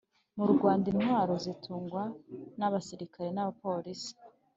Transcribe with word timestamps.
mu 0.37 0.45
Rwanda 0.53 0.85
intwaro 0.93 1.33
zitugwa 1.45 2.03
na 2.59 2.67
basirikare 2.73 3.29
na 3.35 3.43
polisi 3.61 4.13